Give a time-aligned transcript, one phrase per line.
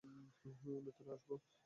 [0.85, 1.33] ভেতরে আসবো?